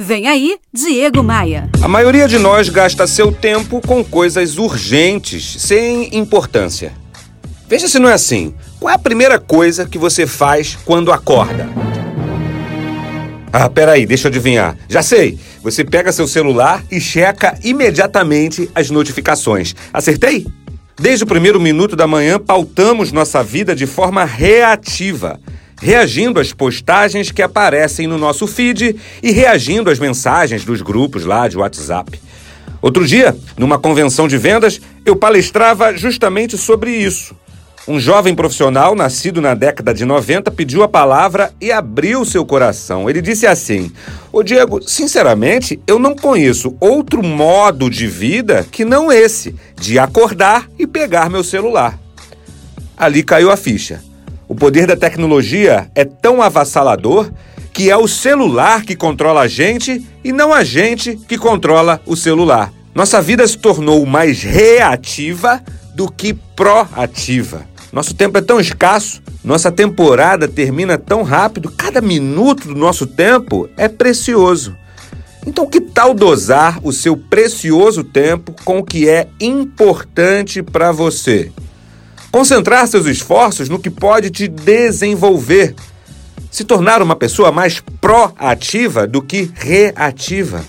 [0.00, 1.68] Vem aí, Diego Maia.
[1.82, 6.92] A maioria de nós gasta seu tempo com coisas urgentes, sem importância.
[7.66, 8.54] Veja se não é assim.
[8.78, 11.68] Qual é a primeira coisa que você faz quando acorda?
[13.52, 14.78] Ah, peraí, deixa eu adivinhar.
[14.88, 15.36] Já sei.
[15.64, 19.74] Você pega seu celular e checa imediatamente as notificações.
[19.92, 20.46] Acertei?
[20.94, 25.40] Desde o primeiro minuto da manhã, pautamos nossa vida de forma reativa
[25.80, 31.48] reagindo às postagens que aparecem no nosso feed e reagindo às mensagens dos grupos lá
[31.48, 32.20] de WhatsApp.
[32.80, 37.34] Outro dia, numa convenção de vendas, eu palestrava justamente sobre isso.
[37.88, 43.08] Um jovem profissional, nascido na década de 90, pediu a palavra e abriu seu coração.
[43.08, 43.90] Ele disse assim:
[44.30, 50.68] Ô Diego, sinceramente, eu não conheço outro modo de vida que não esse, de acordar
[50.78, 51.98] e pegar meu celular.
[52.94, 54.07] Ali caiu a ficha.
[54.48, 57.30] O poder da tecnologia é tão avassalador
[57.70, 62.16] que é o celular que controla a gente e não a gente que controla o
[62.16, 62.72] celular.
[62.94, 65.62] Nossa vida se tornou mais reativa
[65.94, 67.66] do que proativa.
[67.92, 73.68] Nosso tempo é tão escasso, nossa temporada termina tão rápido, cada minuto do nosso tempo
[73.76, 74.74] é precioso.
[75.46, 81.52] Então, que tal dosar o seu precioso tempo com o que é importante para você?
[82.30, 85.74] Concentrar seus esforços no que pode te desenvolver.
[86.50, 90.62] Se tornar uma pessoa mais proativa do que reativa.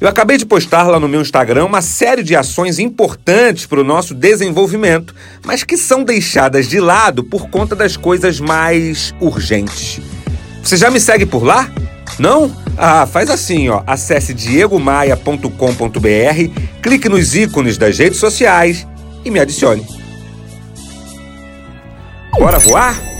[0.00, 3.84] Eu acabei de postar lá no meu Instagram uma série de ações importantes para o
[3.84, 10.00] nosso desenvolvimento, mas que são deixadas de lado por conta das coisas mais urgentes.
[10.62, 11.70] Você já me segue por lá?
[12.18, 12.54] Não?
[12.76, 13.82] Ah, faz assim, ó.
[13.86, 15.48] Acesse diegomaia.com.br,
[16.82, 18.86] clique nos ícones das redes sociais
[19.24, 20.03] e me adicione.
[22.38, 23.13] Bora voar?